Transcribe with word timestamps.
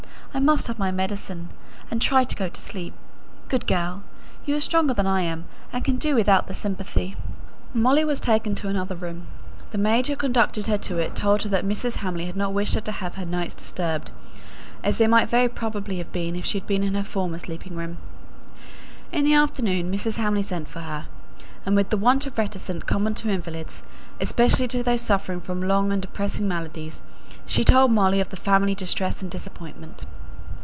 I 0.33 0.39
must 0.39 0.67
have 0.67 0.79
my 0.79 0.91
medicine 0.91 1.49
and 1.91 2.01
try 2.01 2.23
to 2.23 2.35
go 2.37 2.47
to 2.47 2.61
sleep. 2.61 2.93
Good 3.49 3.67
girl! 3.67 4.03
You 4.45 4.55
are 4.55 4.61
stronger 4.61 4.93
than 4.93 5.05
I 5.05 5.23
am, 5.23 5.43
and 5.73 5.83
can 5.83 5.97
do 5.97 6.15
without 6.15 6.55
sympathy." 6.55 7.17
Molly 7.73 8.05
was 8.05 8.21
taken 8.21 8.55
to 8.55 8.69
another 8.69 8.95
room; 8.95 9.27
the 9.71 9.77
maid 9.77 10.07
who 10.07 10.15
conducted 10.15 10.67
her 10.67 10.77
to 10.77 10.99
it 10.99 11.15
told 11.15 11.43
her 11.43 11.49
that 11.49 11.65
Mrs. 11.65 11.97
Hamley 11.97 12.27
had 12.27 12.37
not 12.37 12.53
wished 12.53 12.75
her 12.75 12.79
to 12.81 12.93
have 12.93 13.15
her 13.15 13.25
nights 13.25 13.55
disturbed, 13.55 14.11
as 14.85 14.97
they 14.99 15.05
might 15.05 15.29
very 15.29 15.49
probably 15.49 15.97
have 15.97 16.13
been 16.13 16.37
if 16.37 16.45
she 16.45 16.59
had 16.59 16.65
been 16.65 16.81
in 16.83 16.93
her 16.95 17.03
former 17.03 17.37
sleeping 17.37 17.75
room. 17.75 17.97
In 19.11 19.25
the 19.25 19.33
afternoon 19.33 19.91
Mrs. 19.91 20.15
Hamley 20.15 20.43
sent 20.43 20.69
for 20.69 20.79
her, 20.79 21.07
and 21.65 21.75
with 21.75 21.89
the 21.89 21.97
want 21.97 22.25
of 22.25 22.37
reticence 22.37 22.83
common 22.83 23.15
to 23.15 23.29
invalids, 23.29 23.83
especially 24.21 24.69
to 24.69 24.81
those 24.81 25.01
suffering 25.01 25.41
from 25.41 25.61
long 25.61 25.91
and 25.91 26.01
depressing 26.01 26.47
maladies, 26.47 27.01
she 27.45 27.65
told 27.65 27.91
Molly 27.91 28.21
of 28.21 28.29
the 28.29 28.37
family 28.37 28.73
distress 28.73 29.21
and 29.21 29.29
disappointment. 29.29 30.05